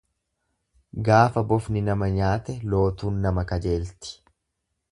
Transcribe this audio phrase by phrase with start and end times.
[1.09, 4.17] Gaafa bofni nama nyaate lootuun nama kajeelti.